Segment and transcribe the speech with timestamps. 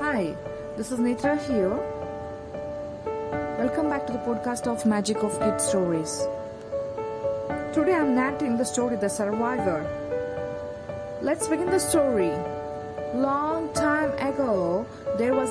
[0.00, 0.36] Hi,
[0.76, 1.70] this is Netra here.
[3.58, 6.26] Welcome back to the podcast of Magic of Kids Stories.
[7.72, 9.86] Today I'm narrating the story The Survivor.
[11.22, 12.32] Let's begin the story.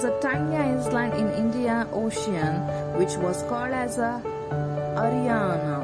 [0.03, 2.55] Was a tiny island in Indian Ocean
[2.99, 4.21] which was called as a
[4.99, 5.79] Ariana.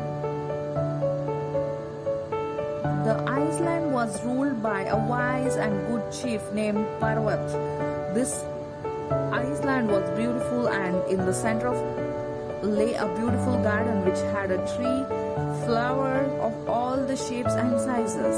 [3.05, 7.47] The island was ruled by a wise and good chief named Parvat.
[8.13, 8.43] This
[9.31, 11.79] island was beautiful and in the center of
[12.61, 14.99] lay a beautiful garden which had a tree,
[15.63, 18.37] flower of all the shapes and sizes.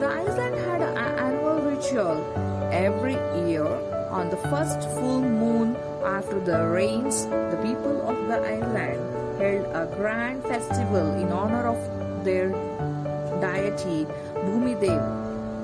[0.00, 2.20] The island had an annual ritual
[2.70, 3.16] every
[3.48, 7.24] year on the first full moon after the rains.
[7.24, 9.00] The people of the island
[9.40, 11.80] held a grand festival in honor of
[12.22, 12.50] their
[13.40, 14.06] deity
[14.44, 15.00] Bhumidev.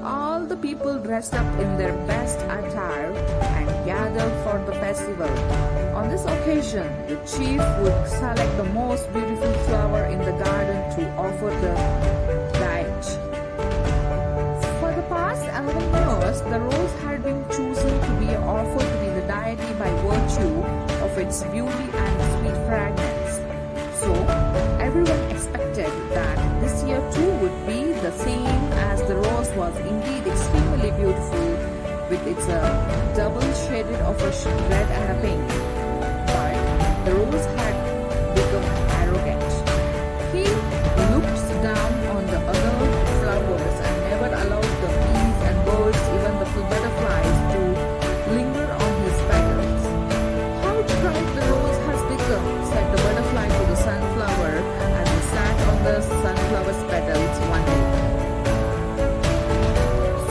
[0.02, 3.12] All the people dressed up in their best attire
[3.58, 5.28] and gathered for the festival.
[5.94, 11.02] On this occasion, the chief would select the most beautiful flower in the garden to
[11.20, 11.74] offer the
[12.56, 13.14] deity.
[14.80, 15.92] For the past 11
[16.36, 20.60] the rose had been chosen to be offered to the deity by virtue
[21.02, 23.40] of its beauty and sweet fragrance.
[23.98, 24.12] So,
[24.78, 30.26] everyone expected that this year too would be the same as the rose was indeed
[30.26, 31.48] extremely beautiful
[32.10, 34.30] with its uh, double shaded of a
[34.68, 35.67] red and a pink.
[55.88, 57.86] The sunflower's petals one day.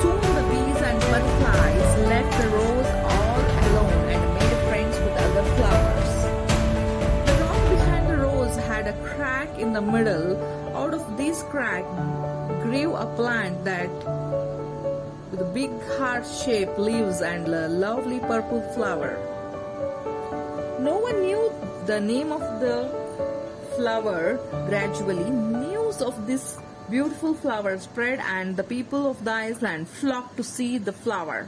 [0.02, 5.46] Soon the bees and butterflies left the rose all alone and made friends with other
[5.58, 6.14] flowers.
[7.26, 10.38] The rock behind the rose had a crack in the middle.
[10.76, 11.86] Out of this crack
[12.62, 13.90] grew a plant that
[15.32, 19.18] with big heart-shaped leaves and a lovely purple flower.
[20.80, 21.52] No one knew
[21.88, 23.07] the name of the
[23.78, 24.42] flower.
[24.68, 26.58] Gradually, news of this
[26.90, 31.48] beautiful flower spread, and the people of the island flocked to see the flower.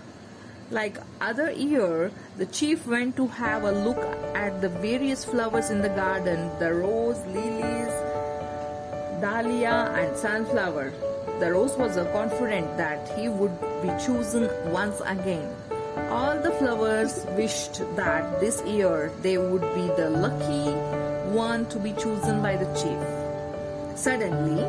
[0.69, 3.97] Like other year, the chief went to have a look
[4.38, 7.95] at the various flowers in the garden the rose, lilies,
[9.19, 10.94] dahlia, and sunflower.
[11.40, 15.50] The rose was confident that he would be chosen once again.
[16.13, 20.99] All the flowers wished that this year they would be the lucky
[21.29, 23.00] one to be chosen by the chief.
[23.97, 24.62] Suddenly,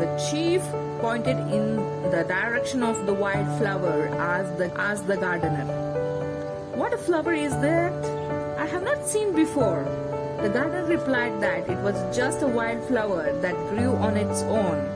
[0.00, 0.62] the chief
[1.00, 1.76] pointed in
[2.10, 5.64] the direction of the white flower as the, as the gardener.
[6.74, 7.92] What a flower is that?
[8.58, 9.84] I have not seen before.
[10.42, 14.94] The gardener replied that it was just a wild flower that grew on its own.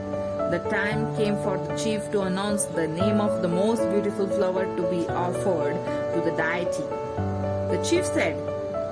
[0.51, 4.65] The time came for the chief to announce the name of the most beautiful flower
[4.77, 5.75] to be offered
[6.13, 6.83] to the deity.
[7.69, 8.35] The chief said,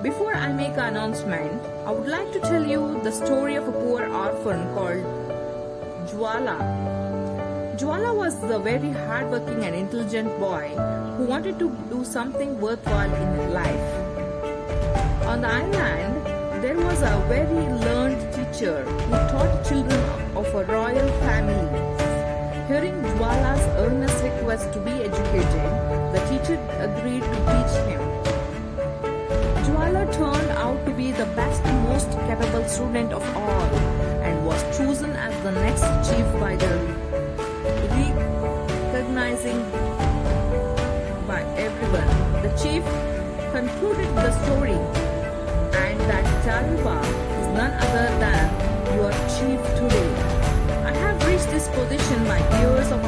[0.03, 3.71] Before I make an announcement, I would like to tell you the story of a
[3.71, 5.05] poor orphan called
[6.09, 6.57] Jwala.
[7.79, 10.67] Jwala was a very hardworking and intelligent boy
[11.15, 13.87] who wanted to do something worthwhile in his life.
[15.27, 16.25] On the island,
[16.61, 20.03] there was a very learned teacher who taught children
[20.35, 21.71] of a royal family.
[22.67, 25.71] Hearing Jwala's earnest request to be educated,
[26.11, 28.16] the teacher agreed to teach him.
[30.11, 33.69] Turned out to be the best and most capable student of all
[34.23, 37.07] and was chosen as the next chief by the
[39.17, 39.61] recognizing
[41.27, 42.07] by everyone.
[42.41, 42.83] The chief
[43.51, 44.77] concluded the story
[45.83, 47.01] and that Jwala
[47.39, 48.45] is none other than
[48.95, 50.13] your chief today.
[50.85, 53.06] I have reached this position by years of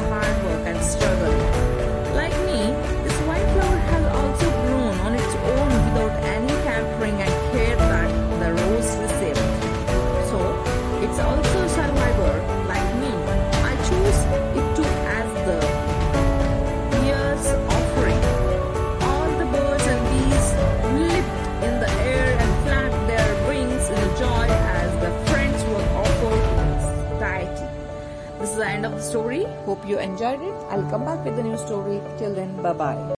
[29.10, 29.44] story.
[29.66, 30.54] Hope you enjoyed it.
[30.70, 31.98] I'll come back with a new story.
[32.18, 33.19] Till then, bye bye.